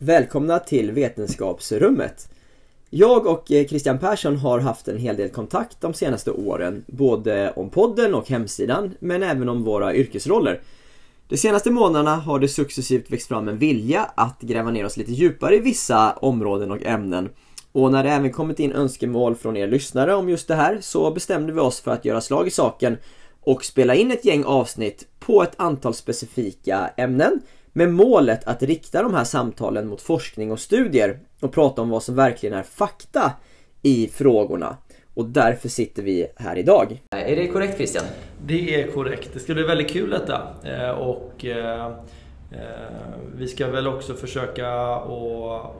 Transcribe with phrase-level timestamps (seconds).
[0.00, 2.28] Välkomna till Vetenskapsrummet.
[2.90, 7.52] Jag och eh, Christian Persson har haft en hel del kontakt de senaste åren, både
[7.56, 10.60] om podden och hemsidan, men även om våra yrkesroller.
[11.28, 15.12] De senaste månaderna har det successivt växt fram en vilja att gräva ner oss lite
[15.12, 17.28] djupare i vissa områden och ämnen.
[17.72, 21.10] Och när det även kommit in önskemål från er lyssnare om just det här så
[21.10, 22.96] bestämde vi oss för att göra slag i saken
[23.40, 27.40] och spela in ett gäng avsnitt på ett antal specifika ämnen
[27.78, 32.02] med målet att rikta de här samtalen mot forskning och studier och prata om vad
[32.02, 33.32] som verkligen är fakta
[33.82, 34.76] i frågorna.
[35.14, 37.02] Och därför sitter vi här idag.
[37.10, 38.04] Är det korrekt Christian?
[38.46, 39.30] Det är korrekt.
[39.32, 40.42] Det ska bli väldigt kul detta.
[40.64, 42.60] Eh, och eh, eh,
[43.36, 45.72] vi ska väl också försöka att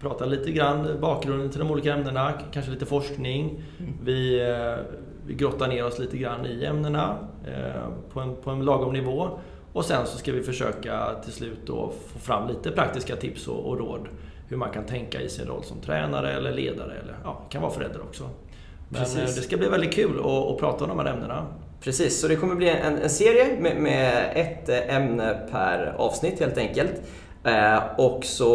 [0.00, 3.62] prata lite grann bakgrunden till de olika ämnena, kanske lite forskning.
[3.78, 3.92] Mm.
[4.04, 4.40] Vi,
[5.26, 7.16] vi grottar ner oss lite grann i ämnena
[8.12, 9.38] på en, på en lagom nivå.
[9.72, 13.66] Och sen så ska vi försöka till slut då få fram lite praktiska tips och,
[13.66, 14.08] och råd
[14.48, 17.72] hur man kan tänka i sin roll som tränare eller ledare eller ja, kan vara
[17.72, 18.30] förälder också.
[18.88, 19.36] Men Precis.
[19.36, 21.46] det ska bli väldigt kul att, att prata om de här ämnena.
[21.80, 26.58] Precis, så det kommer bli en, en serie med, med, ett ämne per avsnitt helt
[26.58, 26.92] enkelt.
[27.44, 28.52] Eh, och, så,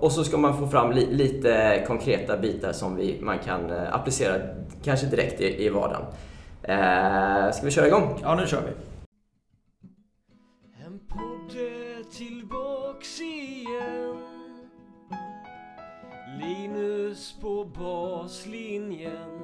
[0.00, 3.94] och så ska man få fram li, lite konkreta bitar som vi, man kan eh,
[3.94, 4.34] applicera
[4.84, 6.02] kanske direkt i, i vardagen.
[6.62, 8.20] Eh, ska vi köra igång?
[8.22, 8.91] Ja, nu kör vi.
[16.42, 19.40] Linus på baslinjen.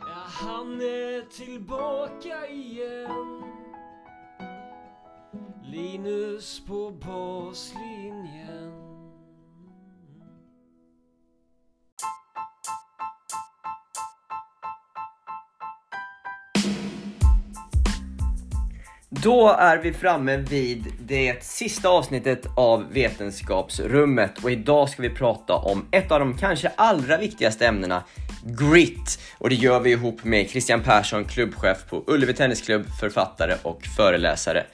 [0.00, 3.42] Ja, han är tillbaka igen.
[5.62, 8.81] Linus på baslinjen.
[19.22, 25.54] Då är vi framme vid det sista avsnittet av Vetenskapsrummet och idag ska vi prata
[25.54, 28.04] om ett av de kanske allra viktigaste ämnena,
[28.44, 29.20] grit.
[29.38, 34.64] Och det gör vi ihop med Christian Persson, klubbchef på Ullevi Tennisklubb, författare och föreläsare.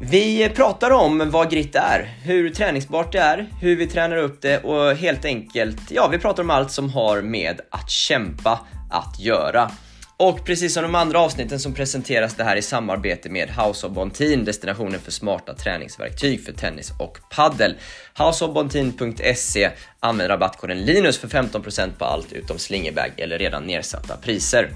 [0.00, 4.64] Vi pratar om vad grit är, hur träningsbart det är, hur vi tränar upp det
[4.64, 8.60] och helt enkelt, ja, vi pratar om allt som har med att kämpa
[8.90, 9.70] att göra.
[10.18, 13.92] Och precis som de andra avsnitten så presenteras det här i samarbete med House of
[13.92, 17.74] Bontin, destinationen för smarta träningsverktyg för tennis och paddel.
[18.18, 24.70] Houseofbontin.se, använd rabattkoden LINUS för 15% på allt utom slingerbag eller redan nedsatta priser.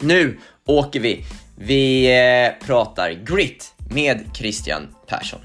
[0.00, 1.24] Nu åker vi!
[1.56, 5.40] Vi eh, pratar grit med Christian Persson.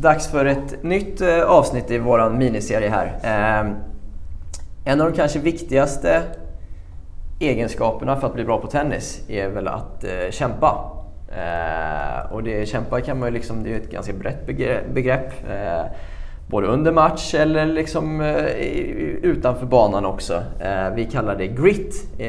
[0.00, 3.18] Dags för ett nytt eh, avsnitt i vår miniserie här.
[3.22, 3.74] Ehm,
[4.84, 6.22] en av de kanske viktigaste
[7.40, 10.92] egenskaperna för att bli bra på tennis är väl att eh, kämpa.
[11.28, 14.46] Eh, och det kämpa kan man ju liksom, det är ett ganska brett
[14.94, 15.32] begrepp.
[16.50, 18.20] både under match eller liksom
[19.22, 20.42] utanför banan också.
[20.94, 22.20] vi kallar det grit,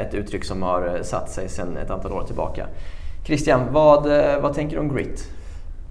[0.00, 2.66] ett uttryck som har satt sig sedan ett antal år tillbaka.
[3.24, 4.06] Christian, vad,
[4.42, 5.28] vad tänker du om grit?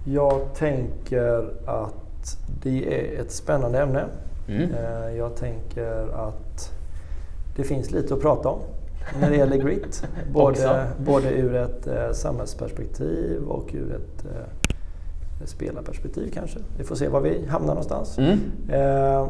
[0.04, 4.04] Jag tänker att det är ett spännande ämne.
[4.48, 4.70] Mm.
[4.74, 6.72] Eh, jag tänker att
[7.56, 8.58] det finns lite att prata om
[9.20, 10.06] när det gäller grit.
[10.32, 16.58] både, både ur ett eh, samhällsperspektiv och ur ett eh, spelarperspektiv kanske.
[16.78, 18.18] Vi får se var vi hamnar någonstans.
[18.18, 18.38] Mm.
[18.68, 19.28] Eh,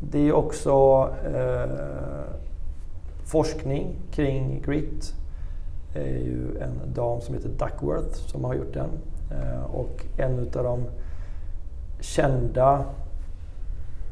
[0.00, 1.08] det är också
[3.24, 5.14] forskning kring grit.
[5.94, 8.88] Det är ju en dam som heter Duckworth som har gjort den.
[9.30, 10.84] Eh, och en av de
[12.00, 12.84] kända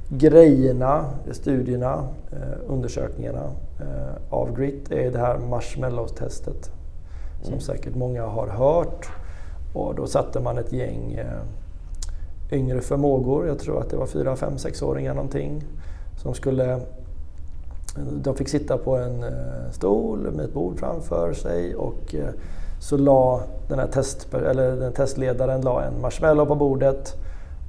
[0.09, 3.45] grejerna, studierna, eh, undersökningarna
[3.81, 6.71] eh, av GRIT är det här marshmallow-testet.
[7.43, 7.61] Som mm.
[7.61, 9.09] säkert många har hört.
[9.75, 11.21] Och då satte man ett gäng
[12.53, 15.65] yngre förmågor, jag tror att det var 4, 5, 6-åringar någonting,
[16.23, 16.81] som skulle
[18.23, 19.25] de fick sitta på en
[19.73, 22.15] stol med ett bord framför sig och
[22.79, 27.15] så la den här test, eller den testledaren la en marshmallow på bordet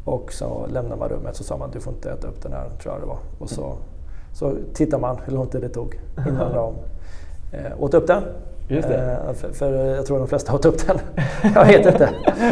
[0.06, 2.70] och så lämnade man rummet så sa man du får inte äta upp den här,
[2.82, 3.18] tror jag det var.
[3.40, 3.74] Och så,
[4.34, 6.76] så tittar man hur lång tid det tog innan de
[7.52, 8.24] eh, åt upp den.
[8.70, 10.98] Just eh, för, för, jag tror de flesta åt upp den.
[11.56, 12.10] jag vet inte.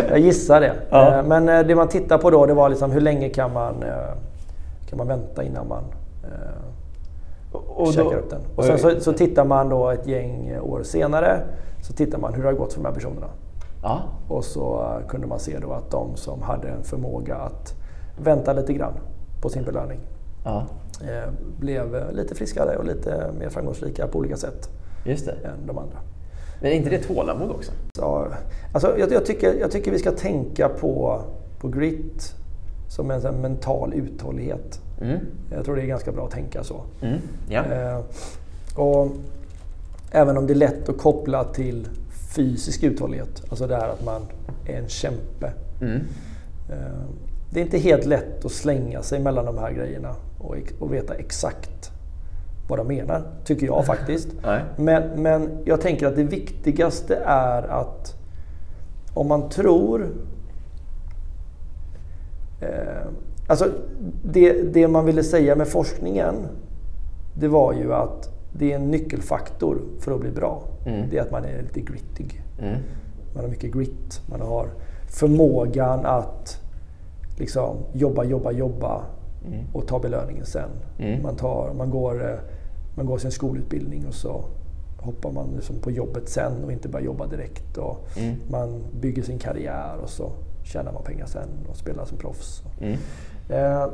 [0.10, 0.74] Jag gissar det.
[0.90, 1.16] Ja.
[1.16, 3.84] Eh, men eh, det man tittar på då det var liksom hur länge kan man,
[3.84, 4.14] eh,
[4.90, 5.84] kan man vänta innan man
[6.24, 6.66] eh,
[7.68, 8.42] och käkar då, upp den.
[8.56, 11.42] Och sen så, så tittar man då ett gäng år senare
[11.88, 13.28] så tittar man hur det har gått för de här personerna.
[13.84, 14.02] Ja.
[14.28, 17.74] Och så eh, kunde man se då att de som hade en förmåga att
[18.24, 18.94] vänta lite grann
[19.42, 20.00] på sin belöning
[20.46, 20.66] ja.
[21.02, 24.70] Eh, blev lite friskare och lite mer framgångsrika på olika sätt
[25.06, 25.32] Just det.
[25.32, 25.98] än de andra.
[26.62, 27.72] Men är inte det tålamod också?
[27.98, 28.28] Så,
[28.74, 31.22] alltså, jag, jag, tycker, jag tycker vi ska tänka på,
[31.60, 32.36] på grit
[32.90, 34.82] som en här mental uthållighet.
[35.02, 35.20] Mm.
[35.52, 36.82] Jag tror det är ganska bra att tänka så.
[37.02, 37.18] Mm.
[37.50, 37.64] Ja.
[37.64, 38.00] Eh,
[38.76, 39.12] och
[40.16, 41.88] även om det är lätt att koppla till
[42.36, 44.22] fysisk uthållighet, alltså det här att man
[44.66, 45.54] är en kämpe.
[45.82, 46.02] Mm.
[46.70, 47.06] Eh,
[47.50, 51.14] det är inte helt lätt att slänga sig mellan de här grejerna och, och veta
[51.14, 51.92] exakt
[52.70, 54.28] vad de menar, tycker jag faktiskt.
[54.76, 58.16] Men, men jag tänker att det viktigaste är att
[59.14, 60.08] om man tror...
[62.62, 63.08] Eh,
[63.48, 63.72] alltså
[64.24, 66.36] det, det man ville säga med forskningen,
[67.34, 70.64] det var ju att det är en nyckelfaktor för att bli bra.
[70.86, 71.10] Mm.
[71.10, 72.42] Det är att man är lite grittig.
[72.60, 72.80] Mm.
[73.34, 74.22] Man har mycket grit.
[74.30, 74.68] Man har
[75.10, 76.62] förmågan att
[77.38, 79.04] liksom jobba, jobba, jobba
[79.48, 79.66] Mm.
[79.74, 80.70] och ta belöningen sen.
[81.00, 81.24] Mm.
[81.24, 82.38] Man, tar, man, går, eh,
[82.96, 84.46] man går sin skolutbildning och så
[84.98, 87.78] hoppar man liksom på jobbet sen och inte bara jobba direkt.
[87.78, 88.36] Och Mm.
[88.50, 90.32] Man bygger sin karriär och så
[90.64, 92.64] tjänar man pengar sen och spelar som proffs.
[92.82, 92.98] Mm.
[93.50, 93.88] Eh,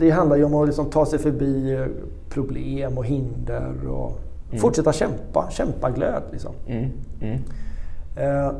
[0.00, 1.86] det handlar ju om att liksom ta sig förbi eh,
[2.28, 4.18] problem och hinder och
[4.60, 5.48] fortsätta kämpa.
[5.50, 6.52] Kämpaglöd liksom.
[6.66, 6.90] Mm.
[7.20, 7.38] Mm.
[8.16, 8.52] Eh,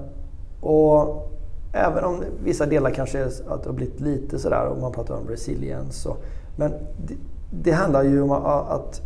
[0.60, 1.30] och
[1.72, 5.14] även om vissa delar kanske är att det har blivit lite sådär och man pratar
[5.14, 6.08] om resilience.
[6.08, 6.24] Och,
[6.56, 6.70] men
[7.06, 7.14] det,
[7.62, 9.00] det handlar ju om att, att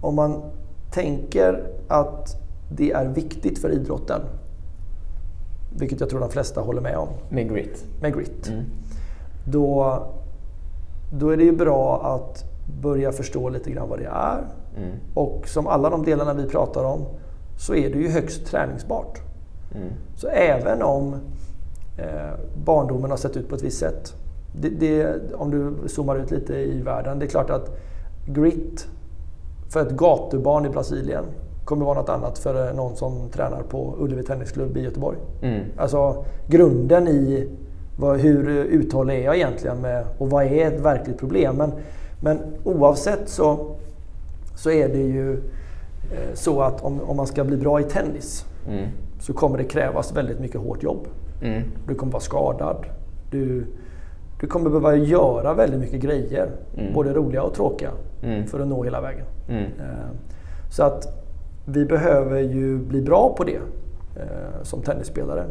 [0.00, 0.42] om man
[0.90, 2.36] tänker att
[2.70, 4.20] det är viktigt för idrotten,
[5.78, 7.84] vilket jag tror de flesta håller med om, Med grit.
[8.00, 8.48] med grit.
[8.48, 8.64] Mm.
[9.44, 10.02] Då,
[11.18, 12.44] då är det ju bra att
[12.82, 14.44] börja förstå lite grann vad det är.
[14.76, 14.90] Mm.
[15.14, 17.04] Och som alla de delarna vi pratar om
[17.58, 19.20] så är det ju högst träningsbart.
[19.74, 19.88] Mm.
[20.16, 21.14] Så även om
[21.98, 24.14] eh, barndomen har sett ut på ett visst sätt.
[24.60, 27.18] Det, det, om du zoomar ut lite i världen.
[27.18, 27.76] Det är klart att
[28.28, 28.88] grit
[29.72, 31.24] för ett gatubarn i Brasilien
[31.64, 35.18] kommer vara något annat för någon som tränar på Ullevi Tennisklubb i Göteborg.
[35.42, 35.64] Mm.
[35.76, 37.48] Alltså grunden i
[37.98, 41.56] vad, hur uthållig är jag egentligen med, och vad är ett verkligt problem.
[41.56, 41.72] Men,
[42.22, 43.76] men oavsett så,
[44.56, 45.32] så är det ju
[46.12, 48.88] eh, så att om, om man ska bli bra i tennis Mm.
[49.20, 51.06] så kommer det krävas väldigt mycket hårt jobb.
[51.42, 51.62] Mm.
[51.88, 52.76] Du kommer vara skadad.
[53.30, 53.66] Du,
[54.40, 56.94] du kommer behöva göra väldigt mycket grejer, Mm.
[56.94, 57.90] både roliga och tråkiga,
[58.22, 58.46] Mm.
[58.46, 59.24] för att nå hela vägen.
[59.48, 59.62] Mm.
[59.64, 60.08] Eh,
[60.70, 61.06] Så att
[61.66, 63.56] vi behöver ju bli bra på det
[64.16, 65.44] eh, som tennisspelare.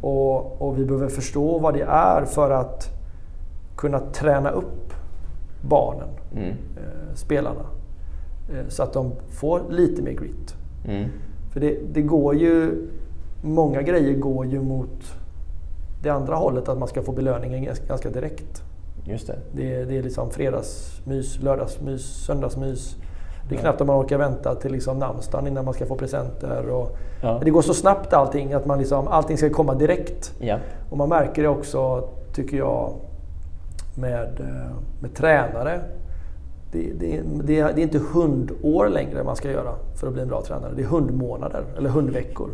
[0.00, 2.88] Och, och vi behöver förstå vad det är för att
[3.76, 4.92] kunna träna upp
[5.68, 6.48] barnen, Mm.
[6.50, 7.60] eh, spelarna.
[8.52, 10.54] Eh, så att de får lite mer grit.
[10.88, 11.08] Mm.
[11.52, 12.86] För det, det går ju...
[13.42, 15.14] Många grejer går ju mot
[16.02, 18.62] det andra hållet, att man ska få belöningen ganska, ganska direkt.
[19.04, 19.38] Just det.
[19.52, 22.96] Det, är- det är liksom fredagsmys, lördagsmys, söndagsmys.
[23.50, 23.62] Det är Ja.
[23.62, 26.68] knappt att man orkar vänta till liksom namnsdagen innan man ska få presenter.
[26.68, 27.40] Och Ja.
[27.44, 30.32] Det går så snabbt allting, att man liksom, allting ska komma direkt.
[30.40, 30.58] Ja.
[30.90, 32.92] Och man märker det också, tycker jag,
[33.96, 34.70] med, eh,
[35.00, 35.80] med tränare.
[36.72, 40.22] Det, det, det, är- det är inte hundår längre man ska göra för att bli
[40.22, 40.72] en bra tränare.
[40.76, 42.50] Det är hundmånader, eller hundveckor.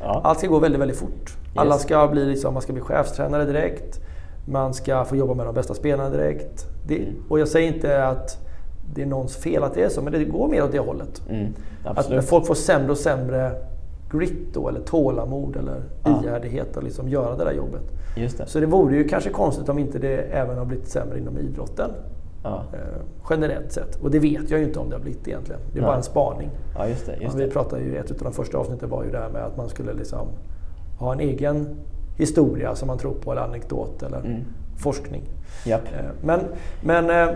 [0.00, 0.20] Ja.
[0.24, 1.36] Allt ska gå väldigt, väldigt fort.
[1.56, 4.00] Alla ska bli, liksom, man ska bli chefstränare direkt.
[4.48, 6.66] Man ska få jobba med de bästa spelarna direkt.
[6.86, 7.14] Det, Mm.
[7.28, 8.38] Och jag säger inte att
[8.94, 11.22] det är någons fel att det är så, men det går mer åt det hållet.
[11.30, 11.52] Mm.
[11.84, 13.52] Att folk får sämre och sämre
[14.10, 16.22] grit då, eller tålamod eller Ja.
[16.24, 17.82] ihärdighet att liksom göra det där jobbet.
[18.16, 18.46] Just det.
[18.46, 21.90] Så det vore ju kanske konstigt om inte det även har blivit sämre inom idrotten.
[22.44, 22.62] Ja.
[22.72, 22.78] Eh,
[23.30, 23.96] generellt sett.
[24.02, 25.60] Och det vet jag ju inte om det har blivit egentligen.
[25.72, 25.88] Det är Nej.
[25.88, 26.50] bara en spaning.
[26.78, 27.12] ja, just det.
[27.20, 29.42] Just Ja, vi pratade ju, ett av de första avsnitten var ju det här med
[29.44, 30.26] att man skulle liksom
[30.98, 31.68] ha en egen
[32.18, 34.40] historia som man tror på, eller anekdot eller Mm.
[34.76, 35.22] forskning.
[35.66, 35.80] Japp.
[35.84, 36.40] Eh, Men,
[36.84, 37.34] men eh,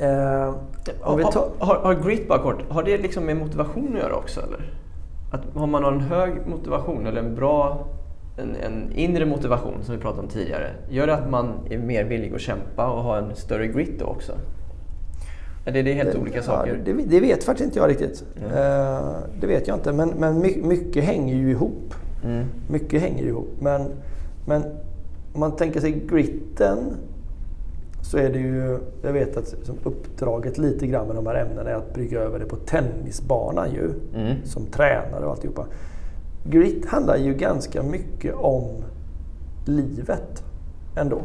[0.00, 0.54] eh,
[1.02, 1.48] om vi tar...
[1.58, 4.72] har, har, grit bara kort, har det liksom med motivation att göra också eller?
[5.32, 7.86] Att har man en hög motivation eller en bra
[8.36, 12.04] en, en inre motivation som vi pratade om tidigare, gör det att man är mer
[12.04, 14.32] villig att kämpa och ha en större grit då också?
[15.66, 16.82] Eller är det helt olika saker?
[16.86, 18.24] Ja, det, det vet faktiskt inte jag riktigt.
[18.36, 18.50] Mm.
[18.50, 19.02] Eh,
[19.40, 21.94] det vet jag inte, men, men my, mycket hänger ju ihop.
[22.24, 22.44] Mm.
[22.68, 23.48] Mycket hänger ju ihop.
[23.58, 23.90] Men,
[24.46, 24.62] men
[25.32, 26.96] om man tänker sig gritten
[28.04, 31.70] så är det ju, jag vet att som uppdraget lite grann med de här ämnena
[31.70, 33.90] är att brygga över det på tennisbanan ju.
[34.14, 34.36] Mm.
[34.44, 35.66] Som tränare och alltihopa.
[36.44, 38.84] Grit handlar ju ganska mycket om
[39.66, 40.44] livet
[40.96, 41.22] ändå.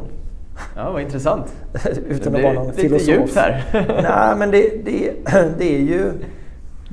[0.76, 1.54] Ja, vad intressant.
[2.08, 3.08] Utan att vara någon lite filosof.
[3.08, 3.64] djupt här.
[4.02, 5.12] Nej, men det, det,
[5.58, 6.12] det är ju...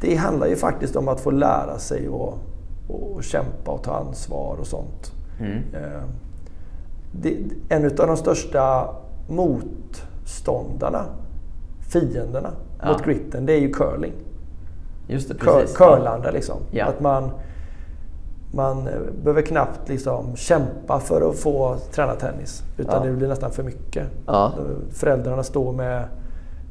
[0.01, 2.37] Det handlar ju faktiskt om att få lära sig och,
[2.87, 5.11] och kämpa och ta ansvar och sånt.
[5.39, 5.57] Mm.
[5.73, 6.01] Eh,
[7.11, 7.37] Det,
[7.69, 8.89] en av de största
[9.27, 11.05] motståndarna,
[11.89, 12.91] fienderna Ja.
[12.91, 14.13] mot gritten, det är ju curling.
[15.07, 15.77] Just det, Cur- precis.
[15.77, 16.57] curlande liksom.
[16.71, 16.85] Ja.
[16.85, 17.31] Att man,
[18.53, 18.93] man eh,
[19.23, 22.63] behöver knappt liksom kämpa för att få träna tennis.
[22.77, 23.09] Utan Ja.
[23.11, 24.07] det blir nästan för mycket.
[24.25, 24.45] Ja.
[24.45, 26.03] Eh, Föräldrarna står med,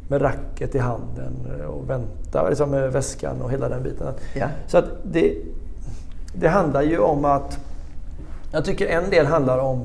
[0.09, 1.33] med racket i handen
[1.69, 4.07] och väntar liksom med väskan och hela den biten.
[4.35, 4.47] Ja.
[4.67, 5.35] Så att det,
[6.35, 7.59] det handlar ju om att...
[8.53, 9.85] Jag tycker en del handlar om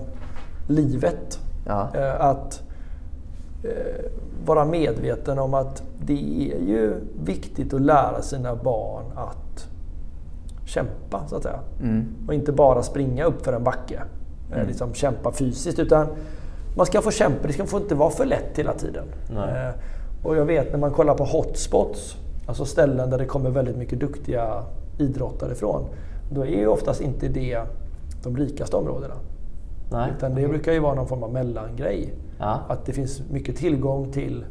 [0.68, 1.40] livet.
[1.66, 1.90] Ja.
[1.94, 2.64] Eh, Att
[3.64, 4.06] eh,
[4.46, 9.68] vara medveten om att det är ju viktigt att lära sina barn att
[10.66, 11.60] kämpa, så att säga.
[11.82, 12.06] Mm.
[12.28, 14.02] Och inte bara springa upp för en backe.
[14.56, 15.80] Eh, Liksom kämpa fysiskt.
[15.80, 16.08] Utan
[16.78, 17.48] man ska få kämpa.
[17.48, 19.06] Det ska få inte vara för lätt hela tiden.
[19.36, 19.72] Nej.
[20.24, 24.00] Och jag vet när man kollar på hotspots, alltså ställen där det kommer väldigt mycket
[24.00, 24.64] duktiga
[25.00, 25.84] idrottare ifrån.
[26.32, 27.62] Då är ju oftast inte det
[28.24, 29.14] de rikaste områdena.
[29.92, 30.12] Nej.
[30.18, 32.14] Utan det brukar ju vara någon form av mellangrej.
[32.40, 32.60] Ja.
[32.68, 34.46] Att det finns mycket tillgång till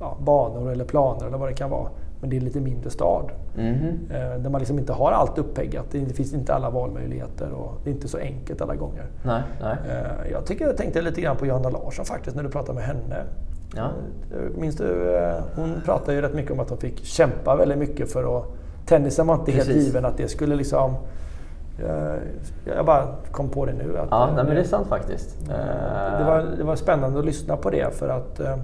[0.00, 1.88] ja, banor eller planer eller vad det kan vara.
[2.20, 3.30] Men det är en lite mindre stad.
[3.56, 5.86] Eh, där man liksom inte har allt uppeggat.
[5.90, 9.06] Det finns inte alla valmöjligheter och det är inte så enkelt alla gånger.
[9.22, 9.76] Nej, nej.
[9.90, 12.84] Eh, jag tycker jag tänkte lite grann på Johanna Larsson faktiskt när du pratade med
[12.84, 13.24] henne.
[13.76, 13.82] Ja.
[13.82, 15.16] Eh, Minns du?
[15.54, 18.44] Hon pratade ju rätt mycket om att hon fick kämpa väldigt mycket för att...
[18.86, 19.86] Tennisen var inte helt Precis.
[19.86, 20.94] given att det skulle liksom...
[21.82, 23.98] eh, Jag bara kom på det nu.
[23.98, 25.36] Att, Ja, eh, nej, men det är sant faktiskt.
[26.18, 28.56] det, var, det var spännande att lyssna på det för att eh,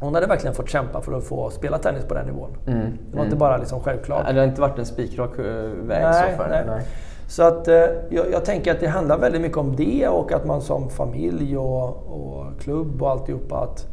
[0.00, 2.50] hon hade verkligen fått kämpa för att få spela tennis på den nivån.
[2.66, 4.26] Mm, Det var inte bara liksom självklart.
[4.34, 6.64] Det har inte varit en spikrak väg Nej, så för nej.
[6.66, 6.82] nej.
[7.28, 7.66] Så att,
[8.08, 11.56] jag, jag tänker att det handlar väldigt mycket om det och att man som familj
[11.58, 13.86] och, och klubb och alltihopa att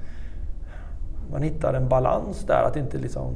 [1.31, 2.63] man hittar en balans där.
[2.67, 3.33] Att inte liksom...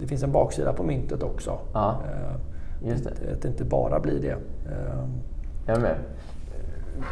[0.00, 1.58] Det finns en baksida på myntet också.
[1.72, 2.36] Ja, Eh,
[2.84, 3.32] just det.
[3.32, 4.30] Att det inte bara blir det.
[4.72, 5.04] Eh,
[5.66, 5.94] Jag med.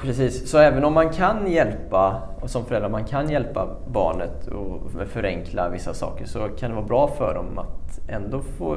[0.02, 4.90] Precis, så även om man kan hjälpa, och som förälder, man kan hjälpa barnet och
[5.08, 8.76] förenkla vissa saker så kan det vara bra för dem att ändå få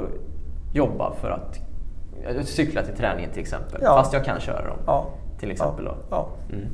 [0.73, 1.59] jobba för att
[2.47, 3.79] cykla till träningen till exempel.
[3.83, 3.97] Ja.
[3.97, 4.77] Fast jag kan köra dem.
[4.85, 5.05] ja.
[5.39, 5.97] Till exempel ja, då.
[6.09, 6.67] ja, Mm.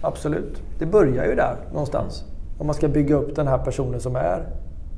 [0.00, 0.62] absolut.
[0.78, 2.24] Det börjar ju där någonstans.
[2.58, 4.46] Om man ska bygga upp den här personen som är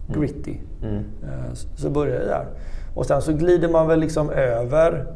[0.08, 0.56] gritty.
[0.82, 0.96] Mm.
[1.22, 2.46] Eh, Så börjar det där.
[2.94, 5.06] Och sen så glider man väl liksom över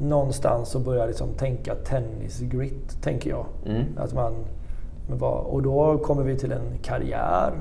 [0.00, 3.46] någonstans och börjar liksom tänka tennis-grit, tänker jag.
[3.66, 3.84] Mm.
[3.96, 4.34] Att man,
[5.44, 7.52] och då kommer vi till en karriär.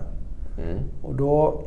[0.58, 0.78] Mm.
[1.04, 1.64] Och då,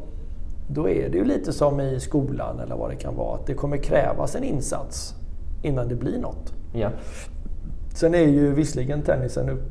[0.68, 3.34] då är det ju lite som i skolan eller vad det kan vara.
[3.34, 5.14] Att det kommer krävas en insats
[5.62, 6.52] innan det blir något.
[6.74, 6.90] Ja.
[7.94, 9.62] Sen är ju visserligen tennisen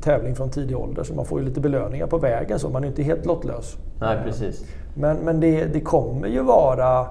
[0.00, 2.88] tävling från tidig ålder så man får ju lite belöningar på vägen så man är
[2.88, 3.76] inte helt lottlös.
[4.00, 4.64] Nej, precis.
[4.94, 7.06] Men, men det, det kommer ju vara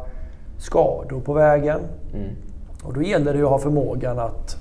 [0.57, 1.79] skador på vägen.
[2.13, 2.29] Mm.
[2.83, 4.57] Och då gäller det ju att ha förmågan att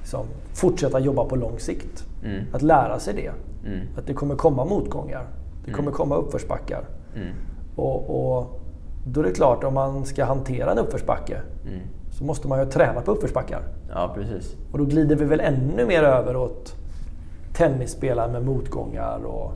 [0.00, 2.04] liksom, fortsätta jobba på lång sikt.
[2.24, 2.44] Mm.
[2.52, 3.32] Att lära sig det.
[3.70, 3.86] Mm.
[3.98, 5.26] Att det kommer komma motgångar.
[5.64, 6.84] Det kommer komma uppförsbackar.
[7.16, 7.28] Mm.
[7.76, 8.60] Och, och
[9.06, 11.80] då är det klart, om man ska hantera en uppförsbacke Mm.
[12.10, 13.62] så måste man ju träna på uppförsbackar.
[13.94, 14.56] Ja, precis.
[14.72, 16.74] Och då glider vi väl ännu mer över åt
[17.54, 19.52] tennisspelare med motgångar och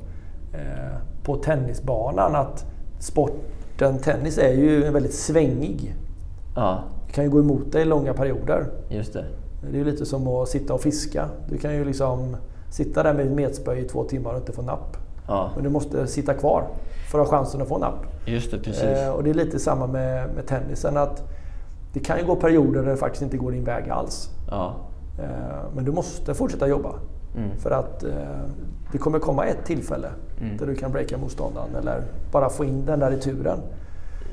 [1.23, 2.65] på tennisbanan att
[2.99, 5.95] sporten tennis är ju väldigt svängig.
[6.57, 8.67] Ja, Det kan ju gå emot dig i långa perioder.
[8.89, 9.25] just det.
[9.63, 11.29] Det är ju lite som att sitta och fiska.
[11.49, 12.37] Du kan ju liksom
[12.71, 14.97] sitta där med ett metspö i två timmar och inte få napp.
[15.29, 16.65] Ja, Men du måste sitta kvar
[17.13, 18.07] för att ha chansen att få napp.
[18.27, 18.59] just det.
[18.59, 18.83] Precis.
[18.83, 20.97] Eh, och det är lite samma med, med tennisen.
[20.97, 21.23] att
[21.93, 24.29] Det kan ju gå perioder där det faktiskt inte går din väg alls.
[24.51, 24.75] Ja.
[25.19, 26.95] Eh, men du måste fortsätta jobba.
[27.37, 27.51] Mm.
[27.59, 28.11] För att eh,
[28.93, 30.09] det kommer komma ett tillfälle
[30.41, 30.57] Mm.
[30.57, 33.59] där du kan breaka motståndaren eller bara få in den där i turen.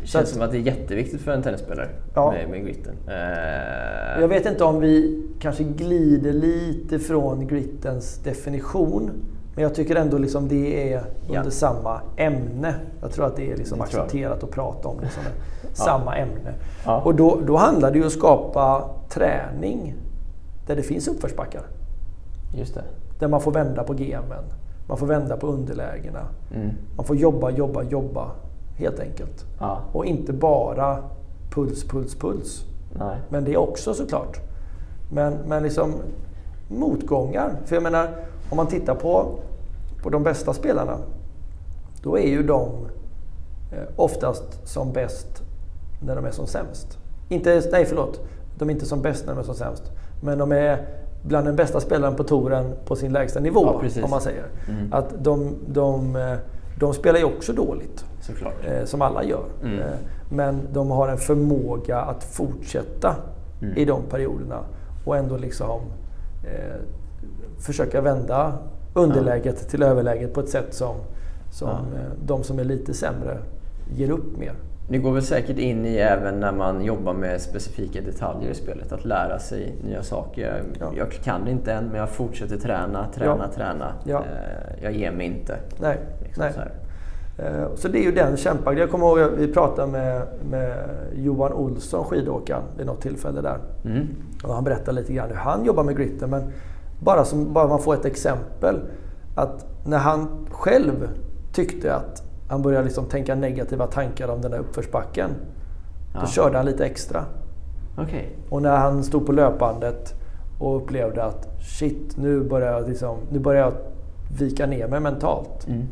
[0.02, 2.32] Det känns att- som att det är jätteviktigt för en tennisspelare Ja.
[2.32, 2.94] med, med gritten.
[3.08, 9.12] Eh, Jag vet inte om vi kanske glider lite från grittens definition.
[9.56, 11.52] Men jag tycker ändå liksom det är under Ja.
[11.52, 12.74] samma ämne.
[13.02, 15.32] Jag tror att det är liksom Det accepterat att prata om det som är
[15.74, 16.54] samma ämne.
[16.86, 17.02] Ja.
[17.02, 19.96] Och då, då handlar det ju om att skapa träning
[20.68, 21.62] där det finns uppförsbackar.
[22.54, 22.84] Just det.
[23.20, 24.44] Där man får vända på gemen.
[24.88, 26.28] Man får vända på underlägena.
[26.56, 26.70] Mm.
[26.96, 28.32] Man får jobba, jobba, jobba.
[28.76, 29.46] Helt enkelt.
[29.60, 29.82] Ja.
[29.92, 30.98] Och inte bara
[31.50, 32.66] puls, puls, puls.
[33.00, 33.18] Nej.
[33.30, 34.40] Men det är också såklart.
[35.12, 35.94] Men, men liksom
[36.68, 37.56] motgångar.
[37.66, 38.10] För jag menar,
[38.50, 39.40] om man tittar på,
[40.04, 40.98] på de bästa spelarna.
[42.02, 42.70] Då är ju de
[43.72, 45.44] eh, oftast som bäst
[46.02, 46.98] när de är som sämst.
[47.30, 48.20] Inte, nej förlåt,
[48.58, 49.84] de är inte som bäst när de är som sämst.
[50.22, 50.88] Men de är
[51.22, 53.82] bland den bästa spelaren på touren på sin lägsta nivå.
[53.96, 54.46] Ja, om man säger.
[54.70, 54.94] Mm.
[54.94, 56.18] Att de, de,
[56.80, 58.06] de spelar ju också dåligt.
[58.68, 59.44] Eh, som alla gör.
[59.64, 59.80] Mm.
[59.80, 59.86] Eh,
[60.32, 63.16] men de har en förmåga att fortsätta
[63.62, 63.78] Mm.
[63.78, 64.60] i de perioderna
[65.06, 65.82] och ändå liksom
[66.44, 66.76] eh,
[67.60, 68.54] försöka vända
[68.94, 70.96] underläget till överläget på ett sätt som,
[71.52, 71.74] som Ja.
[72.00, 73.38] eh, de som är lite sämre
[73.96, 74.54] ger upp mer.
[74.90, 78.92] Det går väl säkert in i även när man jobbar med specifika detaljer i spelet.
[78.92, 80.64] Att lära sig nya saker.
[80.80, 80.92] Ja.
[80.98, 83.56] Jag kan inte än, men jag fortsätter träna, träna, Ja.
[83.56, 83.94] träna.
[84.04, 84.18] Ja.
[84.20, 85.56] Eh, Jag ger mig inte.
[85.82, 86.54] Nej, Liksom nej.
[86.54, 86.72] så här.
[87.38, 88.82] Eh, Så det är ju den kämpagrejen.
[88.82, 90.78] Jag kommer ihåg att vi pratade med, med
[91.16, 93.58] Johan Olsson, skidåkaren, vid något tillfälle där.
[93.86, 94.08] Mm.
[94.44, 96.30] Och han berättar lite grann hur han jobbar med gritten.
[96.30, 96.44] Men
[97.04, 98.80] bara, som, bara man får ett exempel.
[99.36, 101.10] Att när han själv
[101.54, 105.30] tyckte att han började liksom tänka negativa tankar om den där uppförsbacken.
[106.14, 106.28] Då Ja.
[106.28, 107.26] körde han lite extra.
[107.98, 108.36] Okej.
[108.50, 110.14] Och när han stod på löpbandet
[110.60, 111.48] och upplevde att
[111.80, 113.74] shit, nu börjar jag, liksom, nu börjar jag
[114.40, 115.68] vika ner mig mentalt.
[115.68, 115.88] Mm.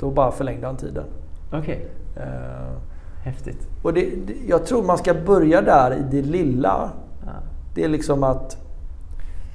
[0.00, 1.04] Då bara förlängde han tiden.
[1.52, 1.86] Okej.
[2.16, 2.72] Eh,
[3.24, 3.68] Häftigt.
[3.82, 6.90] och det, det, jag tror man ska börja där i det lilla.
[7.26, 7.32] Ja.
[7.74, 8.56] Det är liksom att...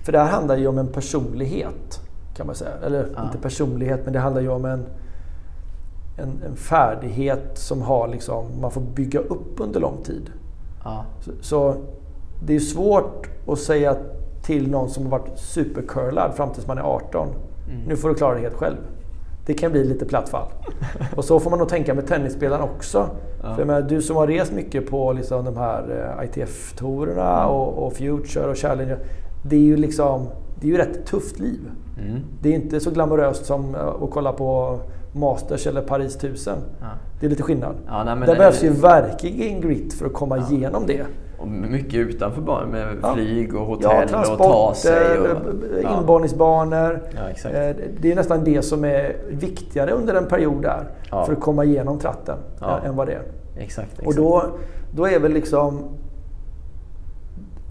[0.05, 1.99] För det här handlar ju om en personlighet.
[2.35, 2.71] Kan man säga.
[2.85, 3.23] Eller Ja.
[3.23, 4.85] inte personlighet, men det handlar ju om en,
[6.17, 10.31] en, en färdighet som har liksom, man får bygga upp under lång tid.
[10.83, 11.05] Ja.
[11.21, 11.75] Så, så
[12.45, 13.95] det är svårt att säga
[14.43, 17.27] till någon som har varit supercurlad fram tills man är 18.
[17.27, 17.81] Mm.
[17.87, 18.77] Nu får du klara det helt själv.
[19.45, 20.47] Det kan bli lite platt fall.
[21.15, 23.09] Och så får man nog tänka med tennisspelaren också.
[23.43, 23.55] Ja.
[23.55, 27.55] För menar, du som har rest mycket på liksom de här eh, ITF-tourerna Mm.
[27.55, 28.99] och, och Future och Challenger.
[29.43, 30.27] Det är ju liksom,
[30.61, 31.59] det är ju ett tufft liv.
[31.99, 32.19] Mm.
[32.41, 34.79] Det är inte så glamoröst som eh, att kolla på
[35.17, 36.53] Masters eller Paris 1000.
[36.81, 36.85] Ja.
[37.19, 37.75] Det är lite skillnad.
[37.87, 41.05] Ja, nej, Där det- behövs ju verkligen grit för att komma igenom det.
[41.39, 43.13] Och mycket utanför bara med Ja.
[43.13, 45.19] flyg och Ja, hotell och ta sig.
[45.19, 45.37] Och, eh.
[47.15, 47.55] Ja, exakt.
[47.55, 47.69] Eh,
[48.01, 50.87] Det är nästan det som är viktigare under en period där.
[51.11, 51.25] Ja.
[51.25, 52.79] För att komma igenom tratten Ja.
[52.85, 53.21] än vad det är.
[53.57, 54.07] Exakt, exakt.
[54.07, 54.43] Och då,
[54.95, 55.79] då är väl liksom...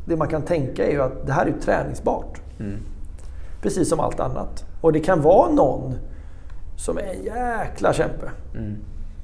[0.08, 2.40] Det man kan tänka är ju att det här är träningsbart.
[2.60, 2.76] Mm.
[3.62, 4.64] Precis som allt annat.
[4.80, 5.94] Och det kan vara någon
[6.76, 8.30] som är en jäkla kämpe.
[8.54, 8.76] Mm.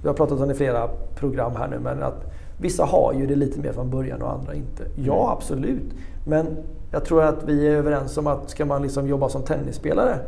[0.02, 2.24] Vi har pratat om det i flera program här nu, men att
[2.60, 4.82] vissa har ju det lite mer från början och andra inte.
[4.96, 5.92] Ja, absolut.
[6.26, 6.46] Men
[6.90, 10.18] jag tror att vi är överens om att ska man liksom jobba som tennisspelare,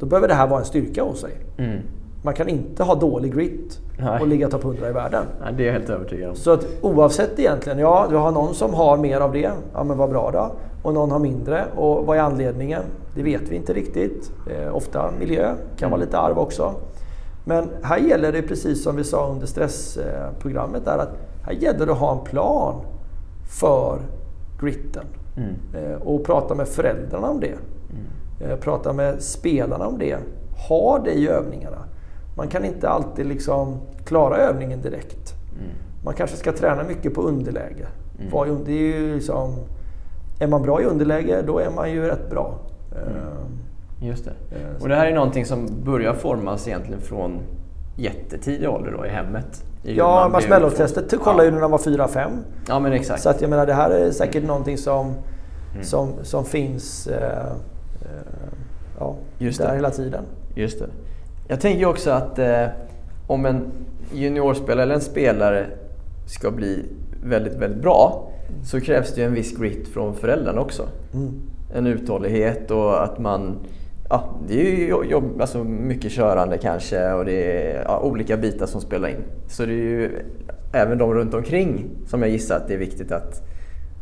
[0.00, 1.32] då behöver det här vara en styrka hos sig.
[1.58, 1.78] Mm.
[2.22, 4.20] Man kan inte ha dålig grit Nej.
[4.20, 5.24] och ligga topp 100 i världen.
[5.44, 6.36] Ja, det är jag helt övertygad om.
[6.36, 9.98] Så att oavsett egentligen, ja, du har någon som har mer av det, ja men
[9.98, 10.50] vad bra då.
[10.82, 11.64] Och någon har mindre.
[11.76, 12.82] Och vad är anledningen?
[13.16, 14.32] Det vet vi inte riktigt.
[14.50, 16.74] Eh, ofta miljö, kan vara lite arv också.
[17.44, 21.92] Men här gäller det precis som vi sa under stressprogrammet där att här gäller det
[21.92, 22.74] att ha en plan
[23.60, 23.98] för
[24.60, 25.04] gritten.
[25.36, 25.54] Mm.
[25.74, 27.54] Eh, och prata med föräldrarna om det.
[28.40, 30.16] Eh, prata med spelarna om det.
[30.68, 31.78] Ha det i övningarna.
[32.36, 35.34] Man kan inte alltid liksom klara övningen direkt.
[35.52, 35.70] Mm.
[36.04, 37.86] Man kanske ska träna mycket på underläge.
[38.48, 39.54] Un- Det är, liksom,
[40.40, 42.54] är man bra i underläge, då är man ju rätt bra.
[42.96, 44.30] Eh, Just det.
[44.56, 47.38] Eh, Och det här är någonting som börjar formas egentligen från
[47.96, 49.64] jättetidig ålder då i hemmet.
[49.84, 51.20] I Ja, marshmallow-testet uppfostrad.
[51.22, 51.54] kollade ju ja.
[51.54, 52.30] när de var 4-5.
[52.68, 53.22] Ja, men exakt.
[53.22, 55.14] Så att jag menar, det här är säkert någonting som,
[55.72, 55.84] Mm.
[55.84, 57.46] som, som finns eh,
[58.02, 58.08] eh,
[58.98, 59.74] ja, Just där det.
[59.74, 60.24] hela tiden.
[60.54, 60.86] Just det.
[61.48, 62.66] Jag tänker ju också att eh,
[63.26, 63.66] om en
[64.14, 65.66] juniorspelare eller en spelare
[66.26, 66.84] ska bli
[67.24, 68.28] väldigt, väldigt bra
[68.64, 70.82] så krävs det ju en viss grit från föräldrarna också.
[71.14, 71.32] Mm.
[71.74, 73.58] En uthållighet och att man...
[74.10, 78.36] Ja, det är ju jo- jobb, alltså mycket körande kanske och det är ja, olika
[78.36, 79.24] bitar som spelar in.
[79.48, 80.22] Så det är ju
[80.72, 83.42] även de runt omkring som jag gissar att det är viktigt att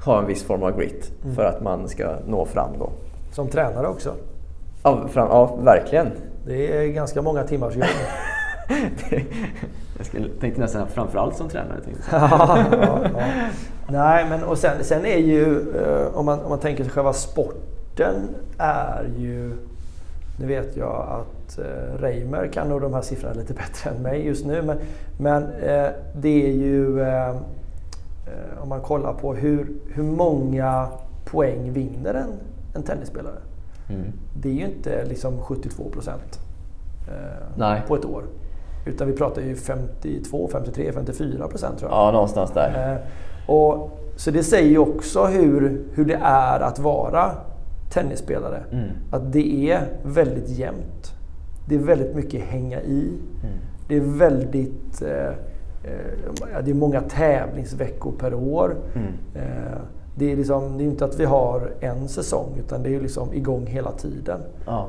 [0.05, 2.91] ha en viss form av grit för att man ska nå fram då.
[3.33, 4.15] Som tränare också.
[4.83, 6.07] Ja, fram, ja verkligen.
[6.47, 7.87] Det är ganska många timmars jobb.
[9.97, 11.81] jag skulle, tänkte nästan framförallt som tränare.
[12.11, 13.27] Ja, ja, ja.
[13.89, 17.13] Nej, men och sen, sen är ju, eh, om man, om man tänker sig själva
[17.13, 18.15] sporten
[18.59, 19.53] är ju,
[20.41, 24.27] nu vet jag att eh, Reimer kan nog de här siffrorna lite bättre än mig
[24.27, 24.79] just nu, men,
[25.19, 30.89] men eh, det är ju, eh, eh, om man kollar på hur, hur många
[31.25, 32.33] poäng vinner en,
[32.75, 33.39] en tennisspelare.
[33.89, 34.13] Mm.
[34.37, 36.41] Det är ju inte liksom 72 procent
[37.57, 37.83] Nej.
[37.89, 38.25] på ett år.
[38.85, 41.99] Utan vi pratar ju 52, 53, 54 procent tror jag.
[41.99, 42.93] Ja, någonstans där.
[42.93, 47.31] Eh, och, så det säger ju också hur, hur det är att vara
[47.91, 48.63] tennisspelare.
[48.73, 48.89] Mm.
[49.11, 51.13] Att det är väldigt jämnt.
[51.69, 53.09] Det är väldigt mycket hänga i.
[53.43, 53.57] Mm.
[53.89, 55.03] Det är väldigt...
[55.03, 55.29] Eh,
[55.85, 58.77] eh, det är många tävlingsveckor per år.
[58.95, 59.13] Mm.
[59.35, 59.79] Eh,
[60.17, 63.35] det är liksom, det är inte att vi har en säsong utan det är liksom
[63.35, 64.41] igång hela tiden.
[64.67, 64.89] Ja.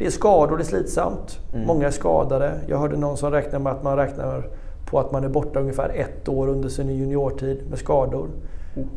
[0.00, 1.38] Det är skador, det är slitsamt.
[1.54, 1.66] Mm.
[1.66, 2.52] Många är skadade.
[2.66, 4.42] Jag hörde någon som räknar med att man räknar
[4.90, 8.28] på att man är borta ungefär ett år under sin juniortid med skador.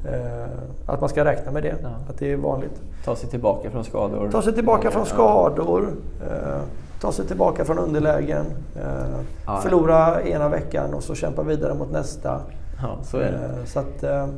[0.05, 0.47] Eh,
[0.85, 1.89] Att man ska räkna med det, Ja.
[2.09, 2.81] att det är vanligt.
[3.05, 4.29] Ta sig tillbaka från skador.
[4.31, 5.05] Ta sig tillbaka från Ja.
[5.05, 5.87] skador.
[6.21, 6.61] eh,
[7.01, 8.45] ta sig tillbaka från underlägen.
[8.75, 9.57] Eh, Ja.
[9.57, 12.41] förlora ena veckan och så kämpa vidare mot nästa.
[12.81, 13.65] Ja, så är det.
[13.69, 14.35] Så att, eh, Grit,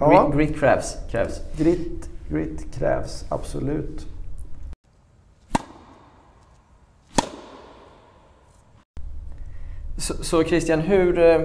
[0.00, 0.96] ja, grit krävs.
[1.10, 1.40] krävs.
[1.56, 4.06] grit, grit krävs absolut.
[9.98, 11.40] Så, så Christian, hur, eh,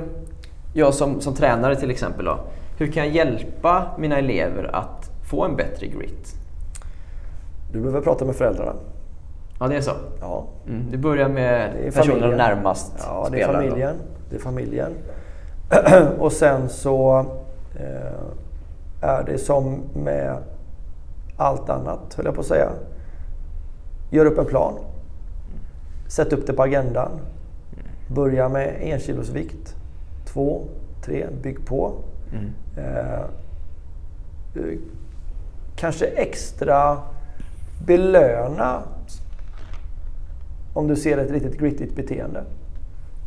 [0.74, 2.40] jag som, som tränare till exempel då,
[2.78, 6.34] hur kan jag hjälpa mina elever att få en bättre grit?
[7.72, 8.74] Du behöver prata med föräldrarna.
[9.60, 9.92] Ja, det är så.
[10.22, 10.92] Ja, Mm.
[10.92, 13.70] Du börjar med personen närmast Ja, det är spelaren då.
[13.70, 13.96] familjen.
[14.30, 14.92] Det är familjen.
[16.20, 17.20] och sen så
[17.80, 20.38] eh, är det som med
[21.38, 22.70] allt annat, höll jag på att säga.
[24.12, 24.74] Gör upp en plan.
[26.08, 27.12] Sätt upp det på agendan.
[28.08, 29.76] Börja med en kilos vikt.
[30.26, 30.64] Två,
[31.02, 31.94] tre, bygg på.
[32.34, 32.52] Mm.
[32.78, 33.22] Eh,
[34.56, 34.80] eh,
[35.76, 36.98] kanske extra
[37.86, 38.84] belöna
[40.74, 42.44] om du ser ett riktigt grittigt beteende.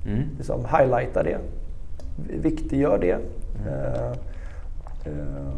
[0.07, 0.23] Mm.
[0.37, 1.39] Liksom highlighta det.
[2.29, 3.19] Viktiggör det.
[3.67, 4.11] Eh,
[5.05, 5.53] eh,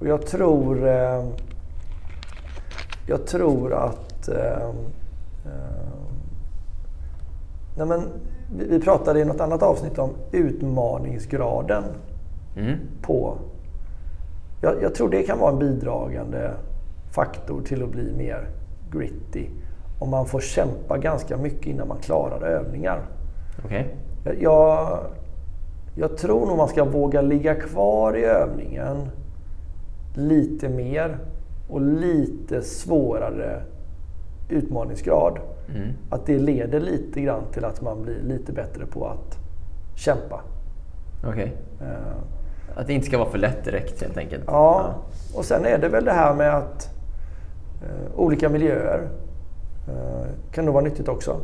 [0.00, 0.88] och jag tror...
[0.88, 1.24] Eh,
[3.06, 4.28] jag tror att...
[7.78, 8.02] Nej men,
[8.68, 11.84] vi, pratade i något annat avsnitt om utmaningsgraden
[12.56, 12.78] Mm.
[13.02, 13.38] på...
[14.62, 16.50] Jag, jag tror det kan vara en bidragande
[17.14, 18.48] faktor till att bli mer
[18.90, 19.46] gritty.
[19.98, 23.02] Om man får kämpa ganska mycket innan man klarar övningar.
[24.24, 24.98] Jag, jag,
[25.96, 29.10] jag tror nog man ska våga ligga kvar i övningen
[30.14, 31.18] lite mer
[31.68, 33.62] och lite svårare
[34.48, 35.38] utmaningsgrad.
[35.74, 35.92] Mm.
[36.10, 39.38] Att det leder lite grann till att man blir lite bättre på att
[39.94, 40.40] kämpa.
[41.26, 41.56] Okej.
[41.80, 42.16] Eh,
[42.76, 44.44] Att det inte ska vara för lätt direkt helt enkelt.
[44.46, 44.94] Ja,
[45.34, 46.90] och sen är det väl det här med att
[47.82, 49.08] eh, olika miljöer
[49.88, 51.40] eh, kan nog vara nyttigt också.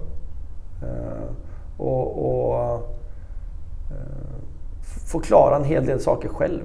[0.82, 1.30] Eh,
[1.78, 2.80] och och
[5.10, 6.62] få klara en hel del saker själv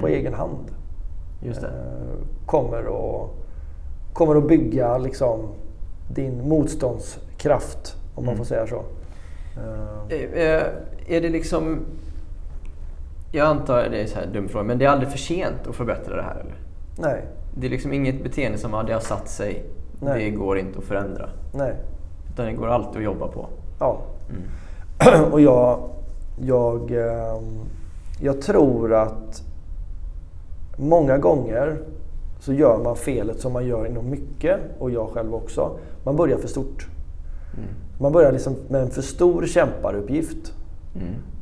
[0.00, 0.70] på egen hand.
[1.42, 1.70] Just det.
[2.46, 3.30] Kommer, att,
[4.12, 5.48] kommer att bygga liksom,
[6.14, 8.76] din motståndskraft, om man får säga så.
[8.76, 10.66] Eh, Eh,
[11.06, 11.78] Är det liksom...
[13.32, 15.66] Jag antar, det är så här en dum fråga, men det är aldrig för sent
[15.68, 16.54] att förbättra det här eller?
[16.98, 17.24] nej,
[17.56, 19.64] Det är liksom inget beteende som ja, det har satt sig.
[20.00, 20.24] Nej.
[20.24, 21.28] Det går inte att förändra.
[21.54, 21.74] nej.
[22.32, 23.46] Utan det går alltid att jobba på.
[23.80, 24.00] Ja.
[25.32, 25.90] Och jag,
[26.40, 27.58] jag, ehm,
[28.20, 29.42] jag tror att
[30.76, 31.78] många gånger
[32.40, 35.78] så gör man felet som man gör inom mycket, och jag själv också.
[36.04, 36.86] Man börjar för stort.
[38.00, 40.52] Man börjar liksom med en för stor kämparuppgift.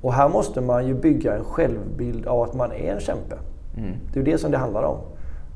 [0.03, 3.37] Och här måste man ju bygga en självbild av att man är en kämpe.
[4.13, 4.97] Det är det som det handlar om.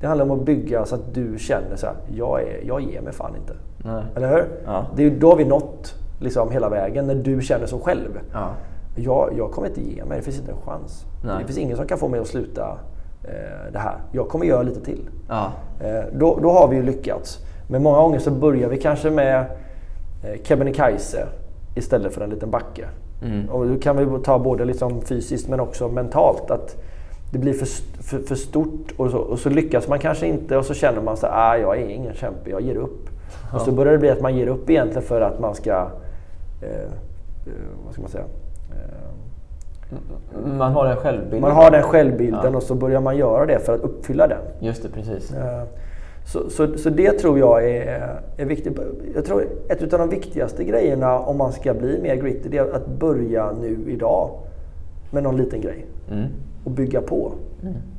[0.00, 3.00] Det handlar om att bygga så att du känner så här, jag, är, jag ger
[3.00, 3.54] mig fan inte.
[3.84, 4.04] Nej.
[4.16, 4.44] Eller hur?
[4.64, 4.86] Ja.
[4.96, 8.20] Det är då vi nått liksom hela vägen, när du känner så själv.
[8.32, 8.48] Ja.
[8.96, 11.04] Jag, jag kommer inte ge mig, det finns inte en chans.
[11.24, 11.36] Nej.
[11.40, 12.78] Det finns ingen som kan få mig att sluta
[13.72, 13.96] det här.
[14.12, 15.08] Jag kommer göra lite till.
[15.28, 15.52] Ja.
[15.80, 17.38] Eh, då, då har vi ju lyckats.
[17.68, 19.40] Men många gånger så börjar vi kanske med
[20.24, 21.26] eh, Kebnekaise
[21.74, 22.88] istället för en liten backe.
[23.50, 26.50] Och då kan vi ta både liksom fysiskt men också mentalt.
[26.50, 26.76] Att
[27.32, 27.66] det blir för,
[28.02, 31.16] för, för stort och så, och så lyckas man kanske inte och så känner man
[31.16, 33.08] så här, ah, jag är ingen kämpe, jag ger upp.
[33.54, 35.70] Och så börjar det bli att man ger upp egentligen för att man ska,
[36.62, 37.52] eh, eh,
[37.84, 38.24] vad ska man säga,
[38.70, 39.09] eh,
[40.58, 41.40] Man har den självbilden.
[41.40, 44.38] man har den självbilden och så börjar man göra det för att uppfylla den.
[44.60, 45.32] Just det, precis.
[45.34, 45.62] Eh,
[46.24, 48.78] Så, så, så det tror jag är, är viktigt.
[49.14, 52.72] Jag tror ett av de viktigaste grejerna om man ska bli mer gritty, det är
[52.74, 54.30] att börja nu idag
[55.10, 55.86] med någon liten grej.
[56.10, 56.26] Mm.
[56.64, 57.32] Och bygga på.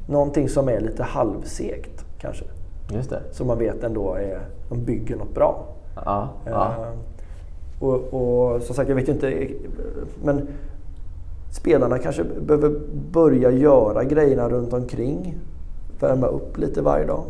[0.10, 2.46] Någonting som är lite halvsegt kanske.
[2.94, 3.20] Just det.
[3.32, 5.66] Som man vet ändå är, man bygger något bra.
[6.06, 6.30] Ja.
[6.46, 6.66] ja.
[6.66, 9.48] Eh, Och, och som sagt, jag vet ju inte.
[10.24, 10.48] Men
[11.52, 12.80] spelarna kanske behöver
[13.12, 15.38] börja göra grejerna runt omkring.
[16.00, 17.24] Värma upp lite varje dag.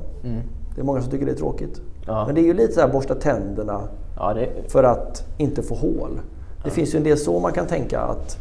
[0.75, 1.77] Det är många som tycker det är tråkigt.
[1.77, 1.89] Mm.
[2.07, 2.25] Ja.
[2.25, 3.81] Men det är ju lite så här borsta tänderna
[4.15, 6.19] ja det, för att inte få hål.
[6.63, 8.38] Det finns ju en del så man kan tänka att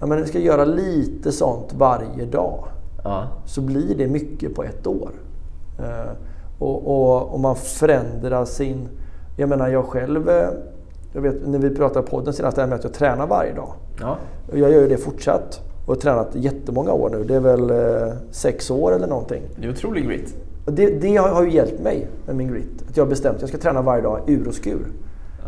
[0.00, 2.64] ja, men jag ska göra lite sånt varje dag.
[3.04, 3.28] ja.
[3.46, 5.10] Så blir det mycket på ett år.
[5.78, 6.12] Eh,
[6.58, 8.88] och, och, och man förändrar sin...
[9.36, 10.48] Jag menar jag själv, eh,
[11.16, 13.52] jag vet när vi pratade på podden senast, det här med att jag tränar varje
[13.52, 13.72] dag.
[14.00, 14.16] ja.
[14.52, 17.24] Jag gör ju det fortsatt och har tränat jättemånga år nu.
[17.24, 19.42] Det är väl eh, sex år eller någonting.
[19.56, 20.34] Det är otrolig grit.
[20.66, 22.84] Det, det har, har ju hjälpt mig med min grit.
[22.88, 24.86] Att jag har bestämt att jag ska träna varje dag ur och skur.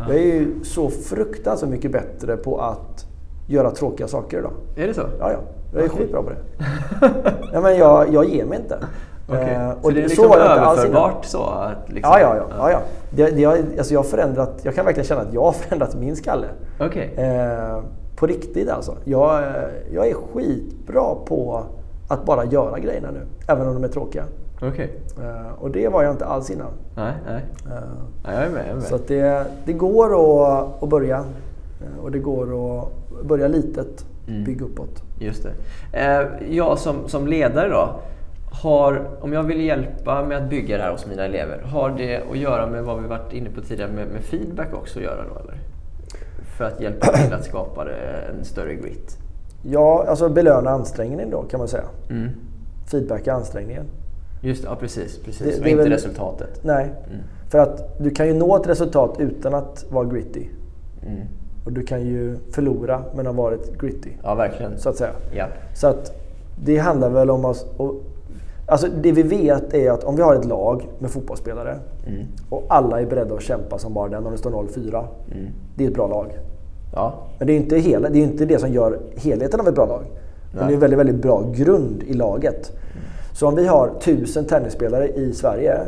[0.07, 3.05] Jag är ju så fruktansvärt mycket bättre på att
[3.47, 4.53] göra tråkiga saker idag.
[4.75, 5.01] Är det så?
[5.19, 5.39] Ja, ja.
[5.73, 6.65] Jag är skitbra på det.
[7.53, 8.77] ja, men jag, jag ger mig inte.
[9.29, 9.53] Okej.
[9.53, 10.39] Eh, Så det är så liksom innan.
[10.41, 11.43] överförbart så?
[11.43, 12.45] Att liksom, Ja, ja, ja.
[12.57, 12.79] ja, ja.
[13.09, 15.95] Det, det har, alltså jag, har förändrat, jag kan verkligen känna att jag har förändrat
[15.95, 16.47] min skalle.
[16.79, 17.13] Okej.
[17.17, 17.79] Eh,
[18.15, 18.95] på riktigt alltså.
[19.03, 19.47] Jag, eh,
[19.91, 21.63] jag är skitbra på
[22.07, 23.21] att bara göra grejerna nu.
[23.47, 24.23] Även om de är tråkiga.
[24.61, 24.99] Okej.
[25.21, 26.71] Eh, och det var jag inte alls innan.
[26.95, 27.45] Nej, nej.
[27.65, 27.73] Eh,
[28.25, 28.61] Ja, jag är med.
[28.61, 28.83] Jag är med.
[28.83, 31.23] så det, det går att, att börja.
[32.03, 32.43] Och det går
[32.79, 32.87] att
[33.25, 34.43] börja litet, Mm.
[34.43, 35.03] bygga uppåt.
[35.19, 35.43] Just
[35.91, 36.27] det.
[36.49, 37.89] Jag som, som ledare då,
[38.51, 42.21] har, om jag vill hjälpa med att bygga det här hos mina elever, har det
[42.31, 45.23] att göra med vad vi varit inne på tidigare med, med feedback också att göra
[45.33, 45.57] då eller?
[46.57, 47.85] För att hjälpa till att skapa
[48.29, 49.17] en större grit?
[49.63, 51.83] Ja, alltså belöna ansträngningen då kan man säga.
[52.09, 52.29] Mm.
[52.91, 53.85] Feedback är ansträngningen.
[54.41, 55.19] Just ja precis.
[55.25, 55.47] precis.
[55.47, 56.59] Det- och det inte väl- resultatet.
[56.63, 57.21] Nej, Mm.
[57.49, 60.45] för att du kan ju nå ett resultat utan att vara gritty.
[61.05, 61.21] Mm.
[61.65, 64.09] Och du kan ju förlora men ha varit gritty.
[64.23, 64.77] Ja, verkligen.
[64.79, 65.11] Så att säga.
[65.35, 65.47] Ja.
[65.75, 66.11] Så att
[66.63, 67.65] det handlar väl om att...
[68.69, 72.25] Alltså det vi vet är att om vi har ett lag med fotbollsspelare Mm.
[72.49, 75.05] och alla är beredda att kämpa som bara den om det står 0-4.
[75.31, 75.47] Mm.
[75.75, 76.37] Det är ett bra lag.
[76.93, 77.13] Ja.
[77.37, 79.85] Men det är inte, hela, det, är inte det som gör helheten av ett bra
[79.85, 80.03] lag.
[80.53, 82.71] Men det är en väldigt, väldigt bra grund i laget.
[83.33, 85.79] Så om vi har tusen tennisspelare i Sverige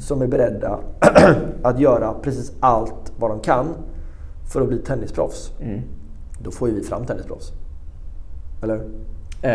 [0.00, 0.78] som är beredda
[1.62, 3.66] att göra precis allt vad de kan
[4.52, 5.52] för att bli tennisproffs.
[5.60, 5.80] Mm.
[6.42, 7.52] Då får ju vi fram tennisproffs.
[8.62, 8.84] Eller hur?
[9.42, 9.50] Eh,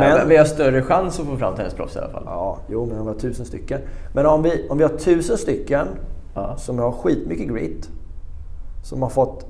[0.00, 2.22] Men- Vi har större chans att få fram tennisproffs i alla fall.
[2.26, 3.80] Ja, jo, men om vi har tusen stycken.
[4.14, 5.86] Men om vi, om vi har tusen stycken
[6.34, 6.56] Ja.
[6.56, 7.90] som har skitmycket grit,
[8.82, 9.46] som har fått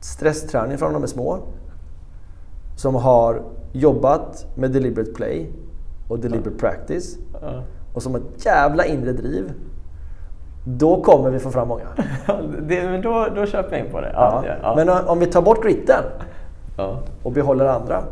[0.00, 1.38] stressträning från de är små,
[2.76, 5.50] som har jobbat med deliberate play
[6.08, 7.62] och deliberate practice Ja.
[7.94, 9.52] och som har ett jävla inre driv.
[10.66, 11.82] Då kommer vi få fram många.
[12.68, 14.10] det, men då, då köper jag in på det.
[14.14, 14.74] Ja, ja, ja.
[14.76, 16.04] Men om- om vi tar bort gritten
[16.76, 16.98] ja.
[17.22, 18.02] och behåller andra.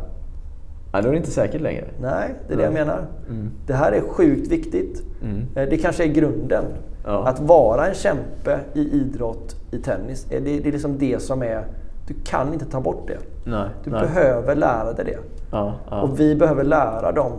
[0.91, 1.85] Ja, då är det inte säkert längre.
[2.01, 2.85] Nej, det är det jag Nej.
[2.85, 3.05] menar.
[3.29, 3.51] Mm.
[3.67, 5.03] Det här är sjukt viktigt.
[5.23, 5.47] Mm.
[5.55, 6.63] Eh, Det kanske är grunden.
[7.05, 7.27] Ja.
[7.27, 11.43] Att vara en kämpe i idrott, i tennis, är det, det är liksom det som
[11.43, 11.65] är...
[12.07, 13.17] Du kan inte ta bort det.
[13.51, 13.69] Nej.
[13.83, 14.01] Du nej.
[14.01, 15.17] behöver lära dig det.
[15.51, 16.01] Ja, ja.
[16.01, 17.31] Och vi behöver lära dem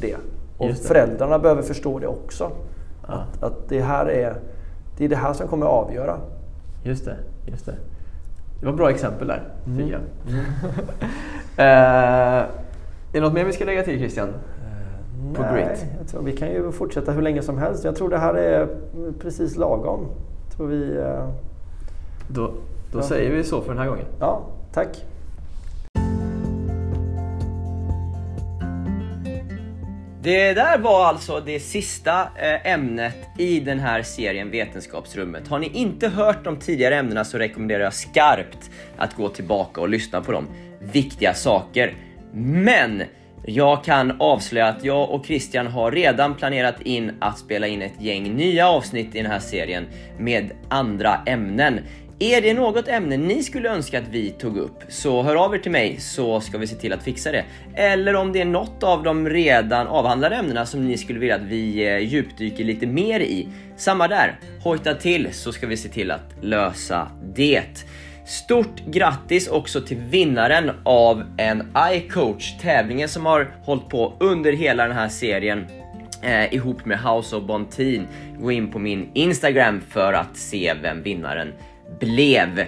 [0.00, 0.16] det.
[0.58, 0.74] Och det.
[0.74, 2.50] föräldrarna behöver förstå det också.
[3.02, 4.34] Att, att det här är
[4.98, 6.16] det, är det här som kommer att avgöra.
[6.82, 7.16] Just det,
[7.46, 7.74] just det.
[8.60, 9.78] Det var bra exempel där, Mm.
[9.78, 10.02] tycker jag.
[13.14, 14.28] eh, är det något mer vi ska lägga till Christian?
[15.34, 15.84] På Nej, grit?
[15.98, 17.84] jag tror, vi kan ju fortsätta hur länge som helst.
[17.84, 18.68] Jag tror det här är
[19.20, 20.06] precis lagom.
[20.48, 20.96] Jag tror vi...
[20.96, 21.28] eh,
[22.28, 22.46] Då,
[22.92, 23.02] då Ja.
[23.02, 24.06] säger vi så för den här gången.
[24.20, 25.04] Ja, tack.
[30.22, 35.48] Det där var alltså det sista eh, ämnet i den här serien Vetenskapsrummet.
[35.48, 39.88] Har ni inte hört de tidigare ämnena så rekommenderar jag skarpt att gå tillbaka och
[39.88, 40.46] lyssna på dem.
[40.80, 41.94] Viktiga saker.
[42.36, 43.02] Men
[43.46, 48.00] jag kan avslöja att jag och Christian har redan planerat in att spela in ett
[48.00, 49.86] gäng nya avsnitt i den här serien
[50.18, 51.80] med andra ämnen.
[52.18, 55.58] Är det något ämne ni skulle önska att vi tog upp så hör av er
[55.58, 57.44] till mig så ska vi se till att fixa det.
[57.74, 61.42] Eller om det är något av de redan avhandlade ämnena som ni skulle vilja att
[61.42, 63.48] vi eh, djupdyker lite mer i.
[63.76, 67.84] Samma där, hojta till så ska vi se till att lösa det.
[68.24, 74.86] Stort grattis också till vinnaren av en iCoach, tävlingen som har hållit på under hela
[74.86, 75.66] den här serien
[76.22, 78.06] eh, ihop med House of Bontin.
[78.38, 81.52] Gå in på min Instagram för att se vem vinnaren
[82.00, 82.58] blev.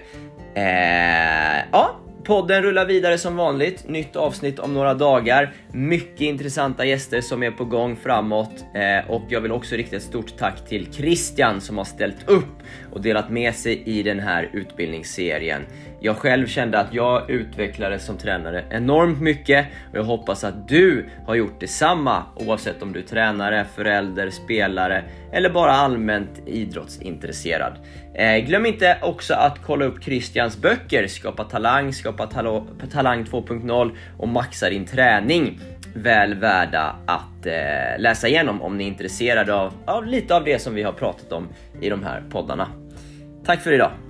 [0.55, 1.96] Eh, ja,
[2.27, 3.89] podden rullar vidare som vanligt.
[3.89, 5.53] Nytt avsnitt om några dagar.
[5.73, 8.65] Mycket intressanta gäster som är på gång framåt.
[8.75, 12.63] Eh, och jag vill också rikta ett stort tack till Christian som har ställt upp
[12.93, 15.63] och delat med sig i den här utbildningsserien.
[16.01, 21.07] Jag själv kände att jag utvecklades som tränare enormt mycket och jag hoppas att du
[21.27, 27.73] har gjort detsamma oavsett om du är tränare, förälder, spelare eller bara allmänt idrottsintresserad.
[28.15, 33.91] Eh, glöm inte också att kolla upp Christians böcker Skapa talang, Skapa talo- talang 2.0
[34.19, 35.61] och Maxa din träning.
[35.95, 40.59] Väl värda att eh, läsa igenom om ni är intresserade av, av lite av det
[40.59, 41.49] som vi har pratat om
[41.81, 42.69] i de här poddarna.
[43.45, 44.06] Tack för idag!